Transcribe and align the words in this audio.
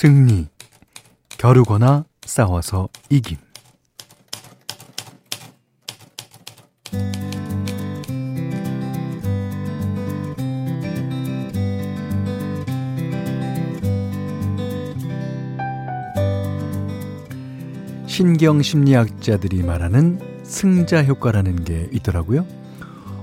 승리. 0.00 0.46
겨루거나 1.26 2.04
싸워서 2.24 2.88
이김. 3.10 3.36
신경 18.06 18.62
심리학자들이 18.62 19.64
말하는 19.64 20.20
승자 20.44 21.02
효과라는 21.02 21.64
게 21.64 21.88
있더라고요. 21.92 22.46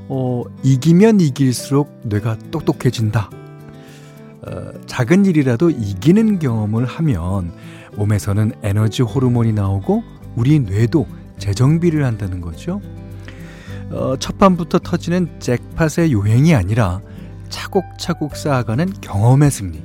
어, 0.10 0.44
이기면 0.62 1.22
이길수록 1.22 2.02
뇌가 2.04 2.38
똑똑해진다. 2.52 3.45
어, 4.46 4.72
작은 4.86 5.26
일이라도 5.26 5.70
이기는 5.72 6.40
경험을 6.40 6.86
하면 6.86 7.52
몸에서는 7.96 8.54
에너지 8.64 9.02
호르몬이 9.02 9.54
나오고 9.54 10.04
우리 10.36 10.60
뇌도 10.60 11.08
재정비를 11.38 12.04
한다는 12.06 12.42
거죠. 12.42 12.82
어, 13.92 14.16
첫 14.20 14.38
판부터 14.38 14.80
터지는 14.80 15.40
잭팟의 15.40 16.12
요행이 16.12 16.54
아니라 16.56 17.02
차곡차곡 17.50 18.36
쌓아가는 18.36 18.94
경험의 19.02 19.52
승리. 19.52 19.84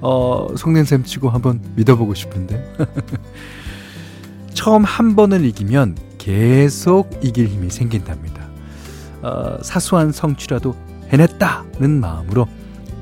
어, 0.00 0.48
속낸셈 0.56 1.04
치고 1.04 1.30
한번 1.30 1.60
믿어보고 1.76 2.14
싶은데. 2.14 2.62
처음 4.54 4.84
한 4.84 5.16
번을 5.16 5.44
이기면 5.44 5.96
계속 6.18 7.10
이길 7.22 7.48
힘이 7.48 7.70
생긴답니다. 7.70 8.48
어, 9.22 9.62
사소한 9.62 10.12
성취라도 10.12 10.74
해냈다는 11.10 12.00
마음으로 12.00 12.46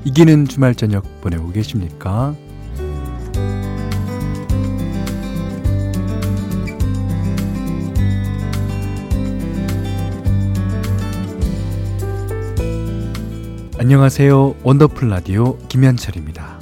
이기는 0.05 0.45
주말 0.47 0.75
저녁 0.75 1.03
보내고 1.21 1.51
계십니까? 1.51 2.35
안녕하세요. 13.79 14.55
원더풀 14.63 15.09
라디오 15.09 15.57
김현철입니다. 15.67 16.59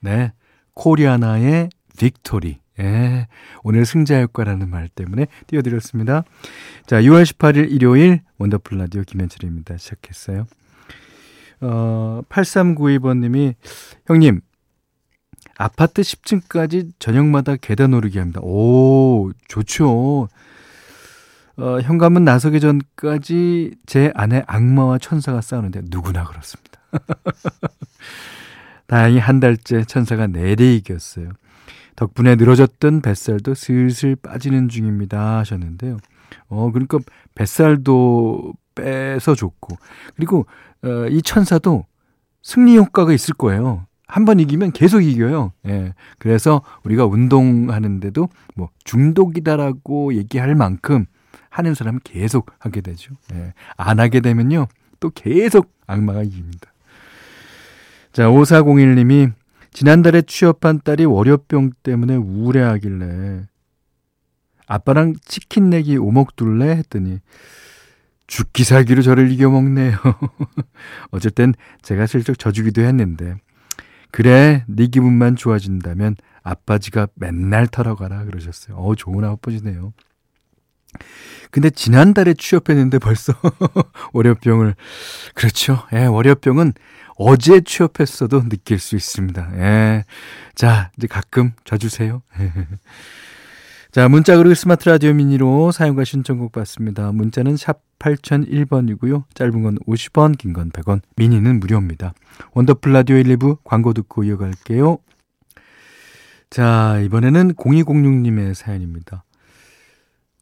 네. 0.00 0.32
코리아나의 0.74 1.68
Victory. 1.98 2.59
예. 2.80 3.28
오늘 3.62 3.84
승자효과라는 3.84 4.68
말 4.68 4.88
때문에 4.88 5.26
띄워드렸습니다. 5.46 6.24
자, 6.86 7.00
6월 7.00 7.24
18일 7.24 7.70
일요일 7.70 8.22
Wonderful 8.38 8.78
라디오 8.78 9.02
김현철입니다. 9.02 9.76
시작했어요. 9.76 10.46
어, 11.60 12.22
8392번님이, 12.28 13.54
형님, 14.06 14.40
아파트 15.56 16.00
10층까지 16.00 16.92
저녁마다 16.98 17.56
계단 17.56 17.92
오르기 17.92 18.18
합니다. 18.18 18.40
오, 18.42 19.30
좋죠. 19.48 20.28
어, 21.58 21.80
현관문 21.82 22.24
나서기 22.24 22.60
전까지 22.60 23.74
제 23.84 24.10
안에 24.14 24.42
악마와 24.46 24.96
천사가 24.98 25.42
싸우는데 25.42 25.82
누구나 25.90 26.24
그렇습니다. 26.24 26.80
다행히 28.86 29.18
한 29.18 29.38
달째 29.38 29.84
천사가 29.84 30.26
내리 30.26 30.76
이겼어요. 30.76 31.32
덕분에 32.00 32.36
늘어졌던 32.36 33.02
뱃살도 33.02 33.52
슬슬 33.52 34.16
빠지는 34.16 34.70
중입니다 34.70 35.36
하셨는데요. 35.40 35.98
어, 36.48 36.70
그러니까 36.72 36.98
뱃살도 37.34 38.54
빼서 38.74 39.34
좋고 39.34 39.76
그리고 40.16 40.46
어, 40.82 41.06
이 41.10 41.20
천사도 41.20 41.84
승리 42.42 42.78
효과가 42.78 43.12
있을 43.12 43.34
거예요. 43.34 43.84
한 44.06 44.24
번 44.24 44.40
이기면 44.40 44.72
계속 44.72 45.02
이겨요. 45.02 45.52
예. 45.68 45.92
그래서 46.18 46.62
우리가 46.84 47.04
운동하는데도 47.04 48.28
뭐 48.56 48.70
중독이다라고 48.84 50.14
얘기할 50.14 50.54
만큼 50.54 51.04
하는 51.50 51.74
사람은 51.74 52.00
계속 52.02 52.50
하게 52.58 52.80
되죠. 52.80 53.14
예. 53.34 53.52
안 53.76 54.00
하게 54.00 54.20
되면요. 54.20 54.66
또 55.00 55.10
계속 55.10 55.70
악마가 55.86 56.22
이깁니다. 56.22 56.72
자, 58.12 58.26
5401님이 58.28 59.32
지난달에 59.72 60.22
취업한 60.22 60.80
딸이 60.82 61.04
월요병 61.04 61.72
때문에 61.82 62.16
우울해하길래 62.16 63.46
아빠랑 64.66 65.14
치킨 65.24 65.70
내기 65.70 65.96
오목 65.96 66.36
둘래 66.36 66.70
했더니 66.70 67.20
죽기 68.26 68.62
살기로 68.62 69.02
저를 69.02 69.32
이겨먹네요. 69.32 69.96
땐 71.30 71.54
제가 71.82 72.06
슬쩍 72.06 72.38
져주기도 72.38 72.82
했는데 72.82 73.34
그래 74.12 74.64
네 74.68 74.86
기분만 74.86 75.34
좋아진다면 75.34 76.16
아빠 76.42 76.78
지갑 76.78 77.10
맨날 77.16 77.66
털어가라 77.66 78.24
그러셨어요. 78.24 78.76
어 78.76 78.94
좋은 78.94 79.24
아버지네요. 79.24 79.92
근데 81.50 81.70
지난달에 81.70 82.34
취업했는데 82.34 82.98
벌써 82.98 83.32
월요병을 84.12 84.74
그렇죠. 85.34 85.82
예, 85.92 86.04
월요병은 86.04 86.74
어제 87.16 87.60
취업했어도 87.60 88.48
느낄 88.48 88.78
수 88.78 88.96
있습니다. 88.96 89.50
예. 89.56 90.04
자, 90.54 90.90
이제 90.96 91.06
가끔 91.06 91.52
져주세요. 91.64 92.22
자, 93.92 94.08
문자 94.08 94.36
그리고 94.36 94.54
스마트 94.54 94.88
라디오 94.88 95.12
미니로 95.12 95.72
사연과 95.72 96.04
신청곡 96.04 96.52
받습니다. 96.52 97.10
문자는 97.12 97.56
샵 97.56 97.80
8001번이고요. 97.98 99.24
짧은 99.34 99.62
건 99.62 99.78
50원, 99.86 100.38
긴 100.38 100.52
건 100.52 100.70
100원, 100.70 101.00
미니는 101.16 101.60
무료입니다. 101.60 102.14
Wonderful 102.52 102.92
라디오 102.92 103.16
1, 103.16 103.24
2부 103.36 103.58
광고 103.64 103.92
듣고 103.92 104.24
이어갈게요. 104.24 104.98
자, 106.48 107.00
이번에는 107.04 107.54
0206님의 107.54 108.54
사연입니다. 108.54 109.24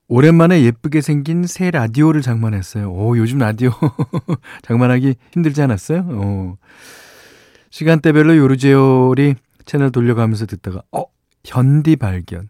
오랜만에 0.08 0.62
예쁘게 0.62 1.02
생긴 1.02 1.46
새 1.46 1.70
라디오를 1.70 2.22
장만했어요. 2.22 2.90
오, 2.90 3.16
요즘 3.18 3.38
라디오 3.38 3.70
장만하기 4.62 5.16
힘들지 5.32 5.60
않았어요? 5.62 6.06
어. 6.08 6.56
시간대별로 7.70 8.36
요르제올이 8.38 9.34
채널 9.66 9.92
돌려가면서 9.92 10.46
듣다가, 10.46 10.82
어, 10.92 11.04
현디 11.44 11.96
발견. 11.96 12.48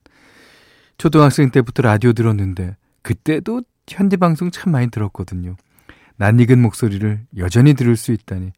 초등학생 0.99 1.51
때부터 1.51 1.83
라디오 1.83 2.13
들었는데, 2.13 2.77
그때도 3.03 3.63
현디 3.89 4.19
방송 4.19 4.53
참 4.53 4.73
많이 4.73 4.89
들었거든요. 4.89 5.57
낯익은 6.17 6.63
목소리를 6.63 7.27
여전히 7.39 7.75
들을 7.75 7.97
수 7.97 8.13
있다니. 8.13 8.53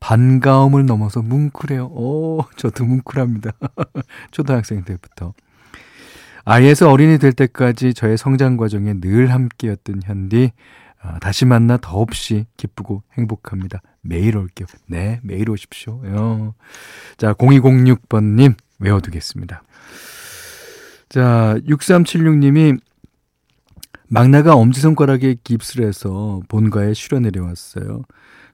반가움을 0.00 0.84
넘어서 0.84 1.22
뭉클해요. 1.22 1.86
오, 1.86 2.44
저도 2.56 2.84
뭉클합니다. 2.84 3.52
초등학생 4.32 4.84
때부터. 4.84 5.32
아이에서 6.44 6.90
어린이 6.90 7.18
될 7.18 7.32
때까지 7.32 7.94
저의 7.94 8.18
성장 8.18 8.56
과정에 8.56 8.94
늘 9.00 9.32
함께였던 9.32 10.02
현디 10.04 10.52
어, 11.02 11.18
다시 11.20 11.44
만나 11.44 11.76
더없이 11.76 12.46
기쁘고 12.56 13.02
행복합니다. 13.16 13.80
매일 14.00 14.36
올게요. 14.36 14.66
네, 14.86 15.20
매일 15.22 15.50
오십시오. 15.50 16.00
어. 16.04 16.54
자, 17.16 17.34
0206번님 17.34 18.54
외워두겠습니다. 18.78 19.62
자, 21.08 21.56
6376님이 21.66 22.78
막내가 24.08 24.54
엄지손가락에 24.54 25.36
깁스를 25.44 25.86
해서 25.86 26.40
본가에 26.48 26.94
쉬러 26.94 27.20
내려왔어요. 27.20 28.02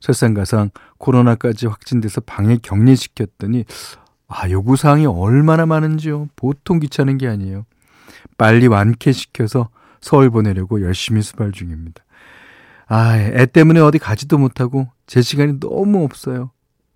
설상가상 0.00 0.70
코로나까지 0.98 1.66
확진돼서 1.66 2.20
방에 2.22 2.56
격리시켰더니 2.62 3.64
아, 4.28 4.48
요구사항이 4.48 5.06
얼마나 5.06 5.66
많은지요. 5.66 6.28
보통 6.36 6.78
귀찮은 6.78 7.18
게 7.18 7.26
아니에요. 7.26 7.66
빨리 8.38 8.66
완쾌시켜서 8.66 9.70
서울 10.00 10.30
보내려고 10.30 10.82
열심히 10.82 11.22
수발 11.22 11.52
중입니다. 11.52 12.02
아, 12.86 13.16
애 13.16 13.46
때문에 13.46 13.80
어디 13.80 13.98
가지도 13.98 14.38
못하고 14.38 14.88
제 15.06 15.22
시간이 15.22 15.60
너무 15.60 16.02
없어요. 16.04 16.50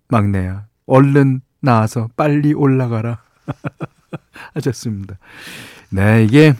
막내야, 0.09 0.67
얼른 0.85 1.41
나와서 1.61 2.09
빨리 2.15 2.53
올라가라. 2.53 3.19
하셨습니다. 4.53 5.17
네, 5.89 6.23
이게, 6.23 6.53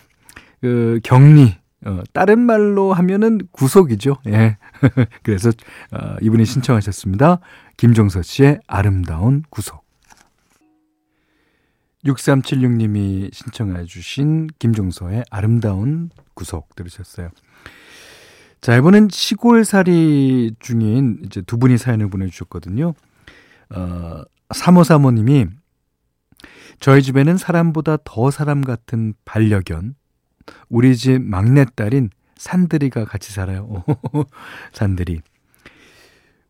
그, 0.62 1.00
격리, 1.03 1.56
어, 1.85 2.01
다른 2.13 2.39
말로 2.39 2.94
하면은 2.94 3.39
구속이죠. 3.51 4.17
예. 4.27 4.57
그래서, 5.23 5.50
어, 5.91 6.15
이분이 6.21 6.45
신청하셨습니다. 6.45 7.39
김종서 7.77 8.21
씨의 8.21 8.59
아름다운 8.67 9.44
구속. 9.50 9.84
6376님이 12.05 13.33
신청해 13.33 13.85
주신 13.85 14.47
김종서의 14.59 15.23
아름다운 15.29 16.09
구속 16.33 16.75
들으셨어요. 16.75 17.29
자, 18.61 18.75
이번엔 18.75 19.09
시골살이 19.11 20.55
중인 20.59 21.21
이제 21.25 21.41
두 21.41 21.57
분이 21.57 21.77
사연을 21.77 22.09
보내주셨거든요. 22.09 22.93
어, 23.69 24.21
3535님이 24.49 25.49
저희 26.79 27.01
집에는 27.01 27.37
사람보다 27.37 27.97
더 28.03 28.31
사람 28.31 28.61
같은 28.61 29.13
반려견, 29.23 29.95
우리 30.69 30.95
집 30.95 31.21
막내딸인 31.21 32.09
산들이가 32.37 33.05
같이 33.05 33.33
살아요. 33.33 33.83
산들이. 34.73 35.21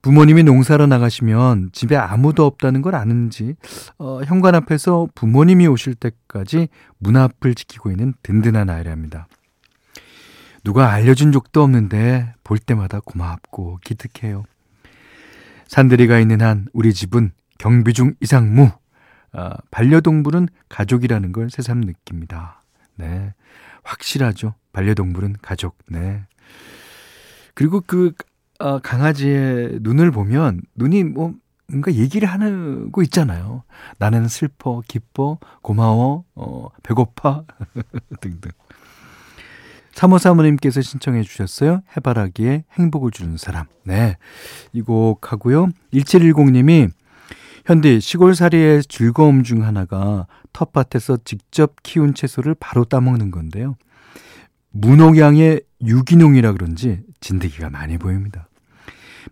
부모님이 0.06 0.44
농사로 0.44 0.86
나가시면 0.86 1.72
집에 1.72 1.96
아무도 1.96 2.46
없다는 2.46 2.84
걸 2.84 2.94
아는지 2.94 3.56
어, 3.98 4.22
현관 4.24 4.54
앞에서 4.54 5.08
부모님이 5.16 5.66
오실 5.66 5.96
때까지 5.96 6.68
문 7.00 7.18
앞을 7.18 7.56
지키고 7.56 7.90
있는 7.90 8.14
든든한 8.22 8.70
아이랍니다. 8.70 9.28
누가 10.64 10.92
알려준 10.92 11.32
적도 11.32 11.64
없는데 11.64 12.36
볼 12.44 12.60
때마다 12.60 13.00
고맙고 13.00 13.80
기특해요. 13.84 14.44
산들이가 15.70 16.20
있는 16.20 16.44
한 16.44 16.68
우리 16.72 16.94
집은 16.94 17.32
경비중 17.58 18.14
이상무. 18.22 18.70
아, 19.32 19.58
반려동물은 19.72 20.50
가족이라는 20.70 21.32
걸 21.32 21.50
새삼 21.50 21.82
느낍니다. 21.82 22.62
네. 22.94 23.34
확실하죠. 23.82 24.54
반려동물은 24.72 25.38
가족. 25.42 25.76
네. 25.88 26.22
그리고 27.56 27.82
그 27.82 28.12
어, 28.60 28.80
강아지의 28.80 29.80
눈을 29.82 30.12
보면 30.12 30.62
눈이 30.76 31.04
뭐 31.04 31.34
뭔가 31.68 31.92
얘기를 31.94 32.28
하고 32.30 33.02
있잖아요. 33.04 33.64
나는 33.98 34.28
슬퍼, 34.28 34.82
기뻐, 34.88 35.40
고마워, 35.62 36.24
어, 36.36 36.68
배고파 36.84 37.44
등등. 38.22 38.52
3호 39.96 40.20
사모님께서 40.20 40.82
신청해 40.82 41.24
주셨어요. 41.24 41.82
해바라기에 41.96 42.66
행복을 42.74 43.12
주는 43.12 43.38
사람. 43.38 43.66
네. 43.84 44.18
이 44.74 44.82
곡 44.82 45.32
하고요. 45.32 45.70
1710님이 45.94 46.92
현디 47.66 48.00
시골살이의 48.02 48.84
즐거움 48.84 49.44
중 49.44 49.64
하나가 49.66 50.28
텃밭에서 50.54 51.18
직접 51.26 51.76
키운 51.82 52.14
채소를 52.14 52.56
바로 52.60 52.84
따먹는 52.84 53.32
건데요. 53.32 53.76
무농양의 54.72 55.62
유기농이라 55.82 56.52
그런지 56.52 57.02
진드기가 57.30 57.72
많이 57.72 57.98
보입니다. 57.98 58.48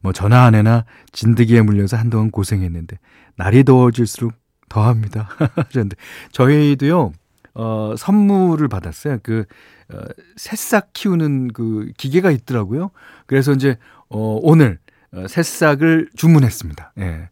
뭐 0.01 0.11
전화 0.13 0.45
안 0.45 0.55
해나 0.55 0.83
진드기에 1.11 1.61
물려서 1.61 1.95
한동안 1.95 2.31
고생했는데 2.31 2.97
날이 3.35 3.63
더워질수록 3.63 4.33
더합니다. 4.67 5.29
그런데 5.69 5.95
저희도요 6.31 7.11
어 7.53 7.93
선물을 7.95 8.67
받았어요. 8.67 9.19
그 9.21 9.45
어, 9.93 9.99
새싹 10.35 10.89
키우는 10.93 11.49
그 11.49 11.91
기계가 11.97 12.31
있더라고요. 12.31 12.89
그래서 13.27 13.51
이제 13.51 13.77
어 14.09 14.39
오늘 14.41 14.79
어, 15.11 15.27
새싹을 15.27 16.09
주문했습니다. 16.15 16.93
예. 16.99 17.29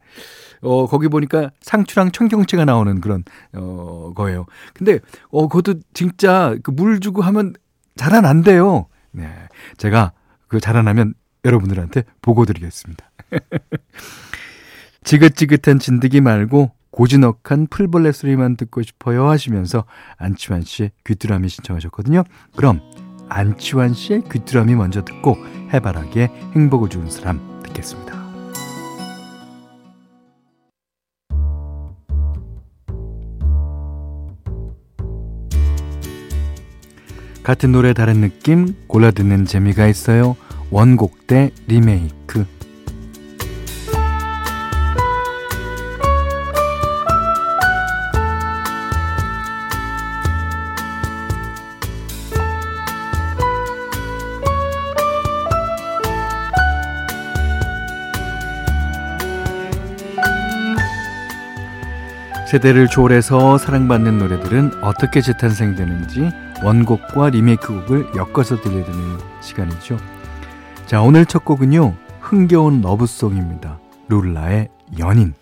어, 0.62 0.86
거기 0.86 1.08
보니까 1.08 1.50
상추랑 1.62 2.12
청경채가 2.12 2.66
나오는 2.66 3.02
그런, 3.02 3.24
어, 3.54 4.12
거예요. 4.13 4.46
근데, 4.75 5.00
어, 5.31 5.48
그것도 5.48 5.80
진짜 5.96 6.56
그 6.62 6.69
물 6.69 7.00
주고 7.00 7.24
하면 7.24 7.54
자라난대요. 7.96 8.86
네. 9.10 9.28
제가 9.78 10.12
그 10.51 10.59
자라나면 10.59 11.13
여러분들한테 11.45 12.03
보고 12.21 12.44
드리겠습니다. 12.45 13.09
지긋지긋한 15.06 15.80
진드기 15.80 16.19
말고 16.19 16.71
고즈넉한 16.92 17.68
풀벌레 17.69 18.12
소리만 18.12 18.57
듣고 18.57 18.83
싶어요 18.83 19.30
하시면서 19.30 19.86
안치환 20.18 20.63
씨의 20.63 20.92
귀뚜라미 21.06 21.48
신청하셨거든요. 21.48 22.25
그럼 22.57 22.81
안치환 23.30 23.94
씨의 23.94 24.24
귀뚜라미 24.30 24.75
먼저 24.75 25.06
듣고 25.06 25.38
해바라기에 25.74 26.27
행복을 26.53 26.89
주는 26.89 27.09
사람 27.09 27.62
듣겠습니다. 27.63 28.20
같은 37.43 37.71
노래 37.71 37.93
다른 37.93 38.21
느낌 38.21 38.75
골라 38.88 39.11
듣는 39.11 39.45
재미가 39.45 39.88
있어요. 39.88 40.35
원곡 40.69 41.27
대 41.27 41.51
리메이크. 41.67 42.45
세대를 62.51 62.89
초월해서 62.89 63.57
사랑받는 63.57 64.19
노래들은 64.19 64.83
어떻게 64.83 65.21
재탄생되는지 65.21 66.31
원곡과 66.63 67.31
리메이크 67.31 67.86
곡을 67.86 68.12
엮어서 68.16 68.62
들려드리는 68.62 69.18
시간이죠. 69.42 69.98
자, 70.86 71.02
오늘 71.02 71.25
첫 71.25 71.44
곡은요. 71.44 71.96
흥겨운 72.19 72.81
러브송입니다. 72.81 73.80
룰라의 74.10 74.69
연인. 75.00 75.34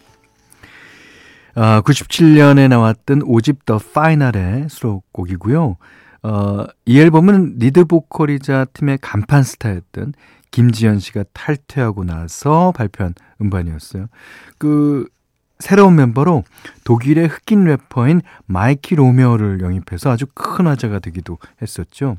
아, 1.56 1.82
97년에 1.82 2.70
나왔던 2.70 3.20
5집 3.20 3.66
The 3.66 3.80
Final의 3.80 4.68
수록곡이고요. 4.70 5.78
어, 6.24 6.66
이 6.86 7.00
앨범은 7.00 7.56
리드 7.60 7.86
보컬이자 7.86 8.66
팀의 8.74 9.00
간판 9.02 9.44
스타였던 9.44 10.14
김지현 10.52 11.00
씨가 11.00 11.26
탈퇴하고 11.34 12.04
나서 12.04 12.72
발표한 12.76 13.14
음반이었어요. 13.42 14.08
그 14.58 15.08
새로운 15.60 15.96
멤버로 15.96 16.46
독일의 16.86 17.28
흑인 17.28 17.66
래퍼인 17.66 18.22
마이키 18.46 18.96
로메오를 18.96 19.60
영입해서 19.62 20.10
아주 20.10 20.26
큰 20.34 20.68
화제가 20.68 21.00
되기도 21.00 21.38
했었죠. 21.62 22.18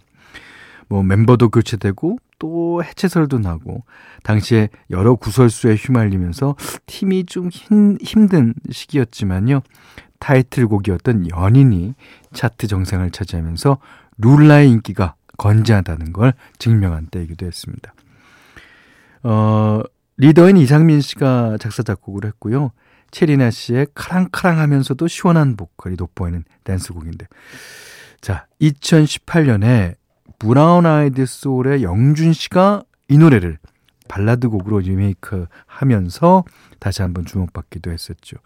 뭐 0.88 1.02
멤버도 1.02 1.48
교체되고 1.48 2.18
또 2.38 2.82
해체설도 2.84 3.38
나고 3.38 3.84
당시에 4.24 4.68
여러 4.90 5.14
구설수에 5.14 5.74
휘말리면서 5.74 6.56
팀이 6.86 7.26
좀 7.26 7.48
힘, 7.48 7.96
힘든 8.02 8.54
시기였지만요. 8.70 9.62
타이틀곡이었던 10.18 11.30
연인이 11.30 11.94
차트 12.34 12.66
정상을 12.66 13.10
차지하면서 13.10 13.78
룰라의 14.18 14.70
인기가 14.70 15.14
건재하다는 15.38 16.12
걸 16.12 16.34
증명한 16.58 17.06
때이기도 17.06 17.46
했습니다. 17.46 17.94
어, 19.22 19.80
리더인 20.18 20.58
이상민 20.58 21.00
씨가 21.00 21.56
작사 21.58 21.82
작곡을 21.82 22.26
했고요. 22.26 22.72
채리나 23.10 23.50
씨의 23.50 23.88
카랑카랑하면서도 23.94 25.08
시원한 25.08 25.56
보컬이 25.56 25.96
돋보이는 25.96 26.44
댄스곡인데. 26.64 27.26
자, 28.20 28.46
2018년에 28.60 29.96
브라운 30.38 30.86
아이드 30.86 31.26
소울의 31.26 31.82
영준 31.82 32.32
씨가 32.32 32.82
이 33.08 33.18
노래를 33.18 33.58
발라드 34.08 34.48
곡으로 34.48 34.80
리메이크 34.80 35.46
하면서 35.66 36.44
다시 36.80 37.02
한번 37.02 37.24
주목받기도 37.24 37.92
했었죠. 37.92 38.36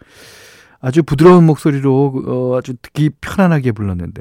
아주 0.80 1.02
부드러운 1.02 1.46
목소리로 1.46 2.22
어, 2.26 2.58
아주 2.58 2.74
듣기 2.82 3.10
편안하게 3.20 3.72
불렀는데 3.72 4.20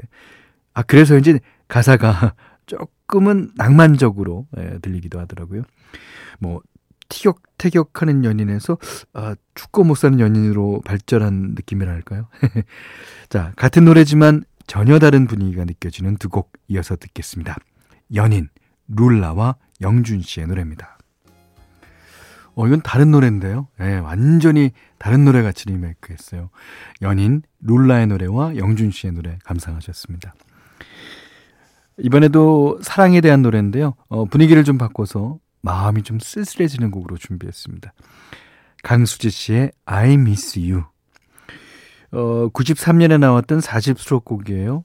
아 0.72 0.82
그래서 0.82 1.18
이제 1.18 1.38
가사가 1.68 2.34
조금은 2.66 3.50
낭만적으로 3.56 4.46
예, 4.56 4.78
들리기도 4.80 5.20
하더라고요. 5.20 5.64
뭐 6.38 6.62
티격태격하는 7.14 8.24
연인에서 8.24 8.76
아, 9.12 9.36
죽고 9.54 9.84
못 9.84 9.94
사는 9.96 10.18
연인으로 10.18 10.82
발전한 10.84 11.52
느낌이랄까요? 11.54 12.26
자, 13.28 13.52
같은 13.56 13.84
노래지만 13.84 14.42
전혀 14.66 14.98
다른 14.98 15.26
분위기가 15.26 15.64
느껴지는 15.64 16.16
두 16.16 16.28
곡 16.28 16.52
이어서 16.68 16.96
듣겠습니다. 16.96 17.56
연인, 18.14 18.48
룰라와 18.88 19.56
영준 19.80 20.22
씨의 20.22 20.48
노래입니다. 20.48 20.98
어, 22.56 22.66
이건 22.66 22.80
다른 22.82 23.10
노래인데요. 23.10 23.68
네, 23.78 23.98
완전히 23.98 24.72
다른 24.98 25.24
노래 25.24 25.42
같이 25.42 25.66
리메이크 25.66 26.12
했어요. 26.12 26.50
연인, 27.02 27.42
룰라의 27.60 28.06
노래와 28.08 28.56
영준 28.56 28.90
씨의 28.90 29.12
노래 29.12 29.38
감상하셨습니다. 29.44 30.34
이번에도 31.98 32.78
사랑에 32.82 33.20
대한 33.20 33.42
노래인데요. 33.42 33.94
어, 34.08 34.24
분위기를 34.24 34.64
좀 34.64 34.78
바꿔서 34.78 35.38
마음이 35.64 36.02
좀 36.02 36.18
쓸쓸해지는 36.20 36.90
곡으로 36.90 37.16
준비했습니다. 37.16 37.92
강수지 38.82 39.30
씨의 39.30 39.72
I 39.86 40.12
Miss 40.12 40.58
You. 40.58 40.84
어, 42.12 42.48
93년에 42.50 43.18
나왔던 43.18 43.60
4집 43.60 43.98
수록 43.98 44.26
곡이에요. 44.26 44.84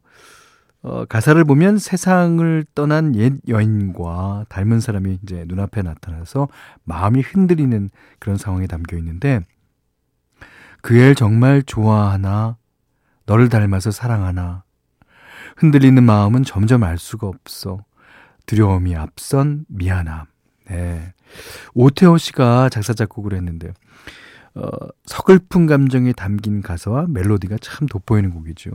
어, 0.82 1.04
가사를 1.04 1.44
보면 1.44 1.78
세상을 1.78 2.66
떠난 2.74 3.14
옛 3.16 3.34
여인과 3.50 4.46
닮은 4.48 4.80
사람이 4.80 5.20
이제 5.22 5.44
눈앞에 5.46 5.82
나타나서 5.82 6.48
마음이 6.86 7.22
흔들리는 7.22 7.90
그런 8.18 8.38
상황에 8.38 8.66
담겨 8.66 8.98
있는데 8.98 9.42
그 10.82 10.98
애를 10.98 11.16
정말 11.16 11.62
좋아하나 11.62 12.56
너를 13.26 13.50
닮아서 13.50 13.92
사랑하나 13.92 14.64
흔들리는 15.58 16.02
마음은 16.02 16.46
점점 16.46 16.84
알 16.84 16.98
수가 16.98 17.28
없어 17.28 17.84
두려움이 18.46 18.96
앞선 18.96 19.66
미안함 19.68 20.26
네. 20.70 21.14
오태호 21.74 22.18
씨가 22.18 22.70
작사 22.70 22.94
작곡을 22.94 23.34
했는데요. 23.34 23.74
어, 24.56 24.70
서글픈 25.06 25.68
감정이 25.68 26.14
담긴 26.14 26.62
가사와 26.62 27.06
멜로디가 27.10 27.58
참 27.62 27.88
돋보이는 27.88 28.32
곡이죠. 28.32 28.72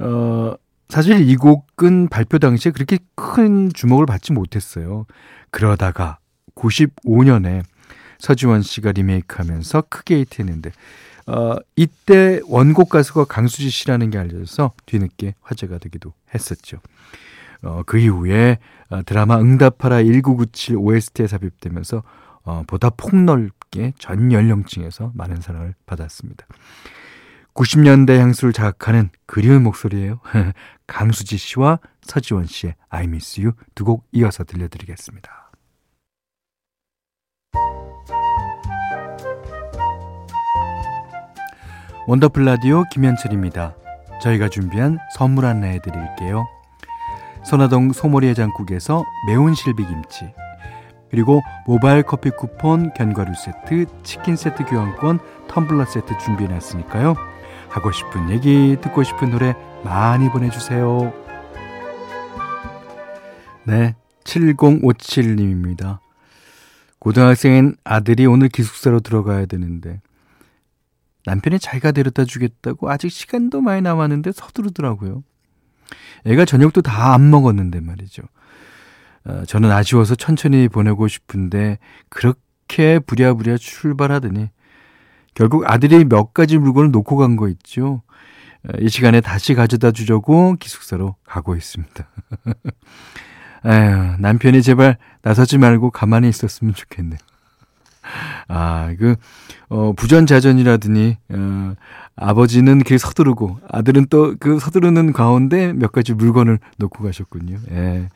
어, 0.00 0.54
사실 0.88 1.28
이 1.28 1.36
곡은 1.36 2.08
발표 2.08 2.38
당시에 2.38 2.72
그렇게 2.72 2.98
큰 3.14 3.70
주목을 3.72 4.06
받지 4.06 4.32
못했어요. 4.32 5.06
그러다가 5.50 6.18
95년에 6.54 7.62
서지원 8.18 8.62
씨가 8.62 8.92
리메이크하면서 8.92 9.84
크게 9.88 10.20
히트했는데 10.20 10.72
어, 11.26 11.56
이때 11.76 12.40
원곡 12.46 12.88
가수가 12.88 13.24
강수지 13.24 13.68
씨라는 13.70 14.10
게 14.10 14.18
알려져서 14.18 14.72
뒤늦게 14.86 15.34
화제가 15.42 15.78
되기도 15.78 16.14
했었죠. 16.34 16.78
어, 17.62 17.82
그 17.86 17.98
이후에 17.98 18.58
어, 18.90 19.02
드라마 19.04 19.38
응답하라 19.38 20.02
1997 20.04 20.76
OST에 20.76 21.26
삽입되면서 21.26 22.02
어, 22.44 22.62
보다 22.66 22.90
폭넓게 22.90 23.92
전 23.98 24.32
연령층에서 24.32 25.12
많은 25.14 25.40
사랑을 25.40 25.74
받았습니다. 25.86 26.46
90년대 27.54 28.18
향수를 28.18 28.52
자극하는 28.52 29.10
그리운 29.26 29.64
목소리예요. 29.64 30.20
강수지 30.86 31.36
씨와 31.36 31.80
서지원 32.02 32.46
씨의 32.46 32.76
I 32.88 33.04
Miss 33.04 33.40
You 33.40 33.52
두 33.74 33.84
곡 33.84 34.06
이어서 34.12 34.44
들려드리겠습니다. 34.44 35.50
원더풀 42.06 42.44
라디오 42.44 42.84
김현철입니다. 42.90 43.76
저희가 44.22 44.48
준비한 44.48 44.98
선물 45.14 45.44
안내해 45.44 45.80
드릴게요. 45.80 46.46
선화동 47.48 47.94
소머리 47.94 48.26
해장국에서 48.28 49.06
매운 49.26 49.54
실비김치 49.54 50.34
그리고 51.10 51.40
모바일 51.66 52.02
커피 52.02 52.28
쿠폰, 52.28 52.92
견과류 52.92 53.32
세트, 53.34 53.86
치킨 54.02 54.36
세트 54.36 54.66
교환권, 54.66 55.18
텀블러 55.48 55.86
세트 55.86 56.18
준비해 56.18 56.50
놨으니까요. 56.50 57.14
하고 57.70 57.90
싶은 57.90 58.28
얘기, 58.28 58.76
듣고 58.82 59.02
싶은 59.02 59.30
노래 59.30 59.54
많이 59.82 60.30
보내주세요. 60.30 61.10
네, 63.64 63.96
7057님입니다. 64.24 66.00
고등학생인 66.98 67.76
아들이 67.82 68.26
오늘 68.26 68.50
기숙사로 68.50 69.00
들어가야 69.00 69.46
되는데 69.46 70.02
남편이 71.24 71.60
자기가 71.60 71.92
데려다 71.92 72.26
주겠다고 72.26 72.90
아직 72.90 73.10
시간도 73.10 73.62
많이 73.62 73.80
남았는데 73.80 74.32
서두르더라고요. 74.32 75.22
애가 76.26 76.44
저녁도 76.44 76.82
다 76.82 77.14
안 77.14 77.30
먹었는데 77.30 77.80
말이죠. 77.80 78.22
어, 79.24 79.42
저는 79.46 79.70
아쉬워서 79.70 80.14
천천히 80.14 80.68
보내고 80.68 81.08
싶은데 81.08 81.78
그렇게 82.08 82.98
부랴부랴 82.98 83.56
출발하더니 83.58 84.50
결국 85.34 85.64
아들이 85.70 86.04
몇 86.04 86.32
가지 86.34 86.58
물건을 86.58 86.90
놓고 86.90 87.16
간 87.16 87.36
거 87.36 87.48
있죠. 87.48 88.02
어, 88.66 88.72
이 88.80 88.88
시간에 88.88 89.20
다시 89.20 89.54
가져다 89.54 89.92
주려고 89.92 90.56
기숙사로 90.58 91.16
가고 91.24 91.54
있습니다. 91.56 92.08
에휴, 93.66 94.16
남편이 94.18 94.62
제발 94.62 94.98
나서지 95.22 95.58
말고 95.58 95.90
가만히 95.90 96.28
있었으면 96.28 96.74
좋겠네요. 96.74 97.18
아, 98.48 98.92
그, 98.98 99.16
어, 99.68 99.92
부전자전이라더니, 99.92 101.16
어, 101.30 101.74
아버지는 102.16 102.82
그 102.82 102.98
서두르고, 102.98 103.58
아들은 103.70 104.06
또 104.10 104.34
그 104.40 104.58
서두르는 104.58 105.12
가운데 105.12 105.72
몇 105.72 105.92
가지 105.92 106.14
물건을 106.14 106.58
놓고 106.78 107.04
가셨군요. 107.04 107.58
예. 107.70 108.08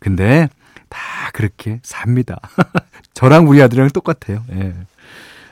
근데, 0.00 0.48
다 0.88 0.98
그렇게 1.32 1.80
삽니다. 1.82 2.38
저랑 3.14 3.48
우리 3.48 3.60
아들이랑 3.62 3.90
똑같아요. 3.90 4.42
예. 4.52 4.74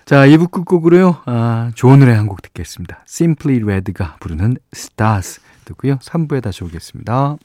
자, 0.05 0.27
2부 0.27 0.51
끝곡으로요, 0.51 1.23
아, 1.27 1.71
좋은 1.75 1.99
노래 1.99 2.13
한 2.13 2.27
곡 2.29 2.43
듣겠습니다. 2.43 3.05
Simply 3.09 3.63
Red가 3.63 4.17
부르는 4.21 4.59
Stars 4.75 5.41
듣고요. 5.65 5.97
3부에 5.97 6.43
다시 6.43 6.63
오겠습니다. 6.63 7.37